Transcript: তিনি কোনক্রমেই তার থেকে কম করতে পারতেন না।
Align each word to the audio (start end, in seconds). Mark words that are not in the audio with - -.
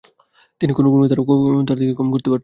তিনি 0.61 0.71
কোনক্রমেই 0.73 1.09
তার 1.09 1.19
থেকে 1.79 1.93
কম 1.93 2.07
করতে 2.13 2.29
পারতেন 2.29 2.35
না। 2.35 2.39